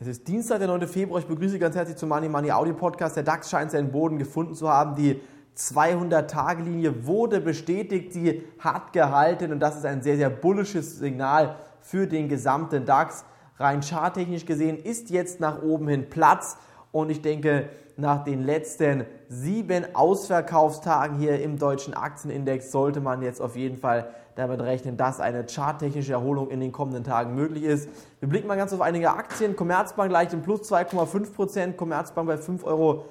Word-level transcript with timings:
Es 0.00 0.06
ist 0.06 0.28
Dienstag, 0.28 0.60
der 0.60 0.68
9. 0.68 0.86
Februar. 0.86 1.18
Ich 1.18 1.26
begrüße 1.26 1.58
ganz 1.58 1.74
herzlich 1.74 1.96
zum 1.96 2.10
Money 2.10 2.28
Money 2.28 2.52
Audio 2.52 2.72
Podcast. 2.72 3.16
Der 3.16 3.24
DAX 3.24 3.50
scheint 3.50 3.72
seinen 3.72 3.90
Boden 3.90 4.16
gefunden 4.16 4.54
zu 4.54 4.68
haben. 4.68 4.94
Die 4.94 5.20
200-Tage-Linie 5.56 7.04
wurde 7.04 7.40
bestätigt. 7.40 8.12
Sie 8.12 8.44
hat 8.60 8.92
gehalten 8.92 9.50
und 9.50 9.58
das 9.58 9.76
ist 9.76 9.84
ein 9.84 10.00
sehr, 10.00 10.16
sehr 10.16 10.30
bullisches 10.30 11.00
Signal 11.00 11.56
für 11.80 12.06
den 12.06 12.28
gesamten 12.28 12.84
DAX. 12.84 13.24
Rein 13.56 13.82
charttechnisch 13.82 14.46
gesehen 14.46 14.78
ist 14.78 15.10
jetzt 15.10 15.40
nach 15.40 15.62
oben 15.62 15.88
hin 15.88 16.08
Platz 16.08 16.58
und 16.92 17.10
ich 17.10 17.22
denke, 17.22 17.68
nach 17.96 18.22
den 18.22 18.44
letzten 18.44 19.04
sieben 19.28 19.94
Ausverkaufstagen 19.94 21.18
hier 21.18 21.42
im 21.42 21.58
deutschen 21.58 21.94
Aktienindex 21.94 22.70
sollte 22.70 23.00
man 23.00 23.22
jetzt 23.22 23.40
auf 23.40 23.56
jeden 23.56 23.76
Fall 23.76 24.10
damit 24.36 24.60
rechnen, 24.60 24.96
dass 24.96 25.18
eine 25.18 25.44
charttechnische 25.46 26.12
Erholung 26.12 26.48
in 26.48 26.60
den 26.60 26.70
kommenden 26.70 27.02
Tagen 27.02 27.34
möglich 27.34 27.64
ist. 27.64 27.88
Wir 28.20 28.28
blicken 28.28 28.46
mal 28.46 28.56
ganz 28.56 28.72
auf 28.72 28.80
einige 28.80 29.10
Aktien. 29.10 29.56
Commerzbank 29.56 30.12
leicht 30.12 30.32
im 30.32 30.42
Plus 30.42 30.70
2,5%, 30.70 31.72
Commerzbank 31.72 32.28
bei 32.28 32.36
5,66 32.36 32.64
Euro 32.64 33.04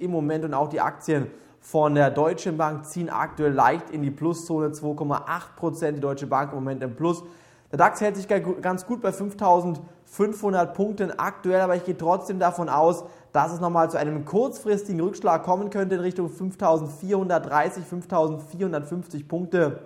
im 0.00 0.10
Moment 0.10 0.46
und 0.46 0.54
auch 0.54 0.70
die 0.70 0.80
Aktien 0.80 1.26
von 1.60 1.94
der 1.94 2.10
Deutschen 2.10 2.56
Bank 2.56 2.86
ziehen 2.86 3.10
aktuell 3.10 3.52
leicht 3.52 3.90
in 3.90 4.00
die 4.00 4.10
Pluszone 4.10 4.68
2,8%, 4.68 5.92
die 5.92 6.00
Deutsche 6.00 6.26
Bank 6.26 6.52
im 6.52 6.60
Moment 6.60 6.82
im 6.82 6.96
Plus. 6.96 7.22
Der 7.70 7.76
DAX 7.78 8.00
hält 8.00 8.16
sich 8.16 8.26
ganz 8.28 8.86
gut 8.86 9.02
bei 9.02 9.12
5500 9.12 10.72
Punkten 10.72 11.18
aktuell, 11.18 11.60
aber 11.60 11.76
ich 11.76 11.84
gehe 11.84 11.96
trotzdem 11.96 12.38
davon 12.38 12.70
aus, 12.70 13.04
dass 13.32 13.52
es 13.52 13.60
nochmal 13.60 13.90
zu 13.90 13.98
einem 13.98 14.24
kurzfristigen 14.24 15.00
Rückschlag 15.02 15.42
kommen 15.42 15.68
könnte 15.68 15.96
in 15.96 16.00
Richtung 16.00 16.30
5430, 16.30 17.84
5450 17.84 19.28
Punkte, 19.28 19.80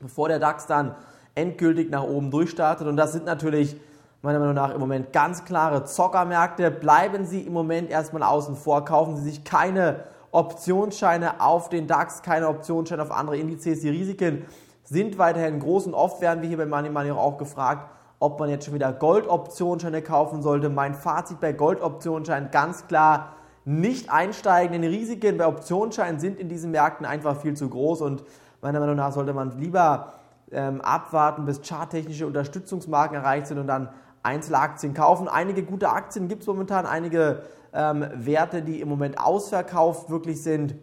bevor 0.00 0.28
der 0.28 0.40
DAX 0.40 0.66
dann 0.66 0.96
endgültig 1.36 1.90
nach 1.90 2.02
oben 2.02 2.32
durchstartet. 2.32 2.88
Und 2.88 2.96
das 2.96 3.12
sind 3.12 3.24
natürlich 3.24 3.76
meiner 4.22 4.40
Meinung 4.40 4.54
nach 4.54 4.74
im 4.74 4.80
Moment 4.80 5.12
ganz 5.12 5.44
klare 5.44 5.84
Zockermärkte. 5.84 6.72
Bleiben 6.72 7.24
Sie 7.24 7.42
im 7.42 7.52
Moment 7.52 7.88
erstmal 7.88 8.24
außen 8.24 8.56
vor, 8.56 8.84
kaufen 8.84 9.16
Sie 9.16 9.22
sich 9.22 9.44
keine 9.44 10.04
Optionsscheine 10.32 11.40
auf 11.40 11.68
den 11.68 11.86
DAX, 11.86 12.22
keine 12.22 12.48
Optionsscheine 12.48 13.02
auf 13.02 13.12
andere 13.12 13.36
Indizes. 13.36 13.80
Die 13.80 13.90
Risiken 13.90 14.44
sind 14.92 15.16
weiterhin 15.16 15.58
groß 15.58 15.86
und 15.86 15.94
oft 15.94 16.20
werden 16.20 16.42
wir 16.42 16.48
hier 16.48 16.58
bei 16.58 16.66
Money 16.66 16.90
Money 16.90 17.12
auch 17.12 17.38
gefragt, 17.38 17.88
ob 18.18 18.38
man 18.38 18.50
jetzt 18.50 18.66
schon 18.66 18.74
wieder 18.74 18.92
Goldoptionsscheine 18.92 20.02
kaufen 20.02 20.42
sollte. 20.42 20.68
Mein 20.68 20.94
Fazit 20.94 21.40
bei 21.40 21.52
Goldoptionsscheinen 21.52 22.50
ganz 22.50 22.86
klar, 22.86 23.36
nicht 23.64 24.10
einsteigen, 24.10 24.72
denn 24.72 24.82
die 24.82 24.88
Risiken 24.88 25.38
bei 25.38 25.46
Optionsscheinen 25.46 26.20
sind 26.20 26.38
in 26.38 26.50
diesen 26.50 26.72
Märkten 26.72 27.06
einfach 27.06 27.40
viel 27.40 27.54
zu 27.54 27.70
groß 27.70 28.02
und 28.02 28.22
meiner 28.60 28.80
Meinung 28.80 28.96
nach 28.96 29.12
sollte 29.12 29.32
man 29.32 29.58
lieber 29.58 30.12
ähm, 30.50 30.82
abwarten, 30.82 31.46
bis 31.46 31.62
charttechnische 31.62 32.26
Unterstützungsmarken 32.26 33.16
erreicht 33.16 33.46
sind 33.46 33.58
und 33.58 33.68
dann 33.68 33.88
Einzelaktien 34.22 34.92
kaufen. 34.92 35.26
Einige 35.26 35.62
gute 35.62 35.88
Aktien 35.88 36.28
gibt 36.28 36.42
es 36.42 36.46
momentan, 36.48 36.84
einige 36.84 37.42
ähm, 37.72 38.04
Werte, 38.14 38.60
die 38.60 38.82
im 38.82 38.90
Moment 38.90 39.18
ausverkauft 39.18 40.10
wirklich 40.10 40.42
sind, 40.42 40.74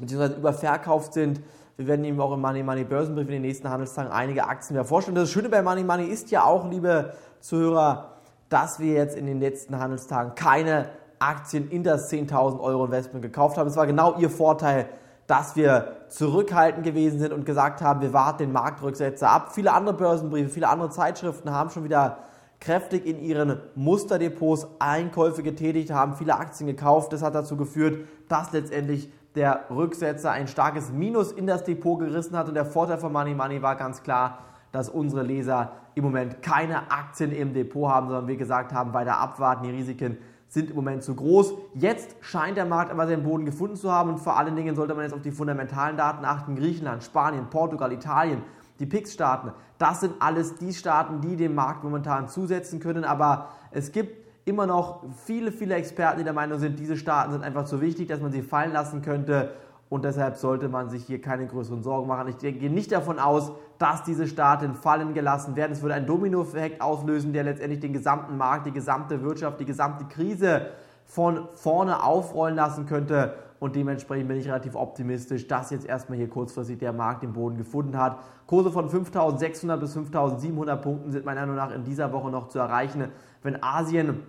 beziehungsweise 0.00 0.38
überverkauft 0.38 1.12
sind. 1.12 1.42
Wir 1.78 1.86
werden 1.86 2.04
Ihnen 2.04 2.20
auch 2.20 2.32
im 2.32 2.40
Money 2.40 2.64
Money 2.64 2.82
Börsenbrief 2.82 3.28
in 3.28 3.34
den 3.34 3.42
nächsten 3.42 3.70
Handelstagen 3.70 4.10
einige 4.10 4.48
Aktien 4.48 4.74
mehr 4.74 4.84
vorstellen. 4.84 5.14
Das 5.14 5.30
Schöne 5.30 5.48
bei 5.48 5.62
Money 5.62 5.84
Money 5.84 6.06
ist 6.06 6.28
ja 6.32 6.42
auch, 6.42 6.68
liebe 6.68 7.12
Zuhörer, 7.38 8.14
dass 8.48 8.80
wir 8.80 8.94
jetzt 8.94 9.16
in 9.16 9.26
den 9.26 9.38
letzten 9.38 9.78
Handelstagen 9.78 10.34
keine 10.34 10.88
Aktien 11.20 11.70
in 11.70 11.84
das 11.84 12.10
10.000 12.10 12.58
Euro 12.58 12.86
Investment 12.86 13.22
gekauft 13.22 13.58
haben. 13.58 13.68
Es 13.68 13.76
war 13.76 13.86
genau 13.86 14.16
Ihr 14.18 14.28
Vorteil, 14.28 14.88
dass 15.28 15.54
wir 15.54 15.98
zurückhaltend 16.08 16.84
gewesen 16.84 17.20
sind 17.20 17.32
und 17.32 17.46
gesagt 17.46 17.80
haben, 17.80 18.00
wir 18.00 18.12
warten 18.12 18.38
den 18.38 18.52
Marktrücksetzer 18.52 19.30
ab. 19.30 19.52
Viele 19.54 19.72
andere 19.72 19.96
Börsenbriefe, 19.96 20.48
viele 20.48 20.68
andere 20.68 20.90
Zeitschriften 20.90 21.52
haben 21.52 21.70
schon 21.70 21.84
wieder 21.84 22.18
kräftig 22.58 23.06
in 23.06 23.20
ihren 23.20 23.60
Musterdepots 23.76 24.66
Einkäufe 24.80 25.44
getätigt, 25.44 25.92
haben 25.92 26.16
viele 26.16 26.40
Aktien 26.40 26.66
gekauft. 26.66 27.12
Das 27.12 27.22
hat 27.22 27.36
dazu 27.36 27.56
geführt, 27.56 28.08
dass 28.28 28.50
letztendlich 28.50 29.12
der 29.38 29.66
Rücksetzer 29.70 30.32
ein 30.32 30.48
starkes 30.48 30.90
Minus 30.90 31.30
in 31.30 31.46
das 31.46 31.62
Depot 31.62 31.98
gerissen 32.00 32.36
hat. 32.36 32.48
Und 32.48 32.54
der 32.54 32.66
Vorteil 32.66 32.98
von 32.98 33.12
Money 33.12 33.34
Money 33.34 33.62
war 33.62 33.76
ganz 33.76 34.02
klar, 34.02 34.40
dass 34.72 34.88
unsere 34.88 35.22
Leser 35.22 35.72
im 35.94 36.04
Moment 36.04 36.42
keine 36.42 36.90
Aktien 36.90 37.30
im 37.30 37.54
Depot 37.54 37.88
haben, 37.88 38.08
sondern 38.08 38.26
wir 38.26 38.36
gesagt 38.36 38.72
haben, 38.72 38.92
weiter 38.92 39.16
abwarten, 39.18 39.62
die 39.62 39.70
Risiken 39.70 40.18
sind 40.48 40.70
im 40.70 40.76
Moment 40.76 41.04
zu 41.04 41.14
groß. 41.14 41.54
Jetzt 41.74 42.16
scheint 42.20 42.56
der 42.56 42.64
Markt 42.64 42.90
aber 42.90 43.06
seinen 43.06 43.22
Boden 43.22 43.44
gefunden 43.44 43.76
zu 43.76 43.92
haben 43.92 44.10
und 44.10 44.18
vor 44.18 44.36
allen 44.36 44.56
Dingen 44.56 44.74
sollte 44.74 44.94
man 44.94 45.04
jetzt 45.04 45.14
auf 45.14 45.22
die 45.22 45.30
fundamentalen 45.30 45.96
Daten 45.96 46.24
achten. 46.24 46.56
Griechenland, 46.56 47.04
Spanien, 47.04 47.46
Portugal, 47.48 47.92
Italien, 47.92 48.42
die 48.80 48.86
PIX-Staaten, 48.86 49.52
das 49.78 50.00
sind 50.00 50.14
alles 50.18 50.56
die 50.56 50.72
Staaten, 50.72 51.20
die 51.20 51.36
dem 51.36 51.54
Markt 51.54 51.84
momentan 51.84 52.28
zusetzen 52.28 52.80
können, 52.80 53.04
aber 53.04 53.50
es 53.70 53.92
gibt 53.92 54.27
immer 54.48 54.66
noch 54.66 55.04
viele, 55.26 55.52
viele 55.52 55.74
Experten, 55.74 56.18
die 56.18 56.24
der 56.24 56.32
Meinung 56.32 56.58
sind, 56.58 56.78
diese 56.78 56.96
Staaten 56.96 57.32
sind 57.32 57.44
einfach 57.44 57.64
zu 57.64 57.80
wichtig, 57.80 58.08
dass 58.08 58.20
man 58.20 58.32
sie 58.32 58.42
fallen 58.42 58.72
lassen 58.72 59.02
könnte. 59.02 59.50
Und 59.90 60.04
deshalb 60.04 60.36
sollte 60.36 60.68
man 60.68 60.90
sich 60.90 61.04
hier 61.04 61.20
keine 61.20 61.46
größeren 61.46 61.82
Sorgen 61.82 62.08
machen. 62.08 62.28
Ich 62.28 62.38
gehe 62.38 62.70
nicht 62.70 62.92
davon 62.92 63.18
aus, 63.18 63.52
dass 63.78 64.02
diese 64.02 64.26
Staaten 64.26 64.74
fallen 64.74 65.14
gelassen 65.14 65.56
werden. 65.56 65.72
Es 65.72 65.82
würde 65.82 65.94
einen 65.94 66.06
Dominoeffekt 66.06 66.80
auslösen, 66.82 67.32
der 67.32 67.44
letztendlich 67.44 67.80
den 67.80 67.92
gesamten 67.92 68.36
Markt, 68.36 68.66
die 68.66 68.72
gesamte 68.72 69.22
Wirtschaft, 69.22 69.60
die 69.60 69.64
gesamte 69.64 70.04
Krise 70.04 70.66
von 71.04 71.48
vorne 71.54 72.02
aufrollen 72.02 72.54
lassen 72.54 72.84
könnte. 72.84 73.34
Und 73.60 73.74
dementsprechend 73.76 74.28
bin 74.28 74.36
ich 74.36 74.46
relativ 74.46 74.76
optimistisch, 74.76 75.48
dass 75.48 75.70
jetzt 75.70 75.86
erstmal 75.86 76.18
hier 76.18 76.28
kurzfristig 76.28 76.78
der 76.78 76.92
Markt 76.92 77.22
den 77.22 77.32
Boden 77.32 77.56
gefunden 77.56 77.98
hat. 77.98 78.18
Kurse 78.46 78.70
von 78.70 78.88
5.600 78.88 79.76
bis 79.78 79.96
5.700 79.96 80.76
Punkten 80.76 81.10
sind 81.10 81.24
meiner 81.24 81.40
Meinung 81.40 81.56
nach 81.56 81.74
in 81.74 81.82
dieser 81.82 82.12
Woche 82.12 82.30
noch 82.30 82.48
zu 82.48 82.58
erreichen. 82.58 83.08
Wenn 83.42 83.62
Asien 83.62 84.22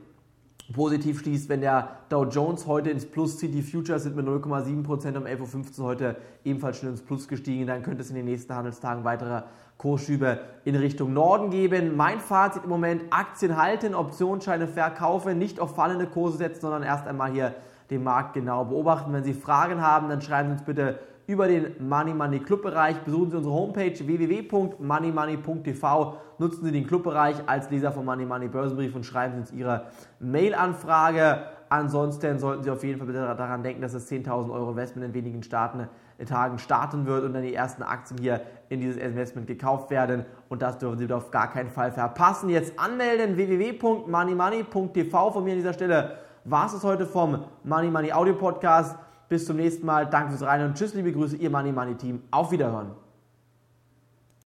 positiv 0.73 1.19
schließt, 1.19 1.49
wenn 1.49 1.61
der 1.61 1.89
Dow 2.09 2.25
Jones 2.25 2.67
heute 2.67 2.89
ins 2.89 3.05
Plus 3.05 3.37
zieht, 3.37 3.53
die 3.53 3.61
Futures 3.61 4.03
sind 4.03 4.15
mit 4.15 4.25
0,7% 4.25 5.17
um 5.17 5.25
11.15 5.25 5.79
Uhr 5.79 5.85
heute 5.85 6.15
ebenfalls 6.43 6.77
schon 6.77 6.89
ins 6.89 7.01
Plus 7.01 7.27
gestiegen, 7.27 7.67
dann 7.67 7.81
könnte 7.81 8.01
es 8.01 8.09
in 8.09 8.15
den 8.15 8.25
nächsten 8.25 8.53
Handelstagen 8.53 9.03
weitere 9.03 9.43
Kursschübe 9.77 10.39
in 10.65 10.75
Richtung 10.75 11.13
Norden 11.13 11.49
geben. 11.49 11.95
Mein 11.95 12.19
Fazit 12.19 12.63
im 12.65 12.69
Moment, 12.69 13.03
Aktien 13.11 13.57
halten, 13.57 13.95
Optionsscheine 13.95 14.67
verkaufen, 14.67 15.37
nicht 15.37 15.59
auf 15.59 15.75
fallende 15.75 16.05
Kurse 16.05 16.37
setzen, 16.37 16.61
sondern 16.61 16.83
erst 16.83 17.07
einmal 17.07 17.31
hier 17.31 17.55
den 17.89 18.03
Markt 18.03 18.33
genau 18.33 18.65
beobachten. 18.65 19.13
Wenn 19.13 19.23
Sie 19.23 19.33
Fragen 19.33 19.81
haben, 19.81 20.09
dann 20.09 20.21
schreiben 20.21 20.49
Sie 20.49 20.53
uns 20.53 20.63
bitte 20.63 20.99
über 21.29 21.47
den 21.47 21.87
Money 21.87 22.13
Money 22.15 22.39
Club 22.39 22.63
Bereich. 22.63 22.97
Besuchen 23.01 23.29
Sie 23.29 23.37
unsere 23.37 23.53
Homepage 23.53 23.93
www.moneymoney.tv. 23.93 26.17
Nutzen 26.39 26.65
Sie 26.65 26.71
den 26.71 26.87
Clubbereich 26.87 27.35
als 27.45 27.69
Leser 27.69 27.91
vom 27.91 28.05
Money 28.05 28.25
Money 28.25 28.47
Börsenbrief 28.47 28.95
und 28.95 29.05
schreiben 29.05 29.35
Sie 29.35 29.41
uns 29.41 29.51
Ihre 29.51 29.85
Mail-Anfrage. 30.19 31.43
Ansonsten 31.69 32.39
sollten 32.39 32.63
Sie 32.63 32.71
auf 32.71 32.83
jeden 32.83 32.97
Fall 32.97 33.05
bitte 33.05 33.19
daran 33.19 33.61
denken, 33.61 33.83
dass 33.83 33.93
das 33.93 34.09
10.000 34.09 34.51
Euro 34.51 34.71
Investment 34.71 35.05
in 35.05 35.13
wenigen 35.13 35.43
Starten, 35.43 35.87
äh, 36.17 36.25
Tagen 36.25 36.57
starten 36.57 37.05
wird 37.05 37.23
und 37.23 37.33
dann 37.33 37.43
die 37.43 37.53
ersten 37.53 37.83
Aktien 37.83 38.19
hier 38.19 38.41
in 38.69 38.79
dieses 38.79 38.97
Investment 38.97 39.45
gekauft 39.45 39.91
werden. 39.91 40.25
Und 40.47 40.63
das 40.63 40.79
dürfen 40.79 40.97
Sie 40.97 41.13
auf 41.13 41.29
gar 41.29 41.51
keinen 41.51 41.69
Fall 41.69 41.91
verpassen. 41.91 42.49
Jetzt 42.49 42.73
anmelden 42.79 43.37
www.moneymoney.tv. 43.37 45.31
Von 45.31 45.43
mir 45.43 45.51
an 45.51 45.57
dieser 45.57 45.73
Stelle 45.73 46.17
war 46.43 46.65
es 46.65 46.83
heute 46.83 47.05
vom 47.05 47.43
Money 47.63 47.91
Money 47.91 48.11
Audio 48.13 48.33
Podcast. 48.33 48.97
Bis 49.29 49.45
zum 49.45 49.57
nächsten 49.57 49.85
Mal. 49.85 50.07
Danke 50.07 50.31
fürs 50.31 50.41
Rein 50.41 50.65
und 50.65 50.75
tschüss, 50.75 50.95
liebe 50.95 51.13
Grüße, 51.13 51.37
Ihr 51.37 51.51
Money 51.51 51.71
Money 51.71 51.95
Team. 51.95 52.23
Auf 52.31 52.51
Wiederhören. 52.51 52.91